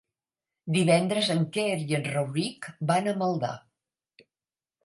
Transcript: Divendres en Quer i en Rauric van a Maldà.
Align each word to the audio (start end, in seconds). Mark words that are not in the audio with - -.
Divendres 0.77 1.29
en 1.33 1.43
Quer 1.57 1.67
i 1.83 1.97
en 1.99 2.09
Rauric 2.15 2.71
van 2.93 3.11
a 3.13 3.17
Maldà. 3.21 3.53